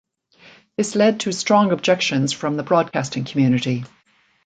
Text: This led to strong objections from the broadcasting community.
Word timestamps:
This 0.77 0.95
led 0.95 1.19
to 1.19 1.31
strong 1.31 1.71
objections 1.71 2.33
from 2.33 2.57
the 2.57 2.63
broadcasting 2.63 3.23
community. 3.23 3.83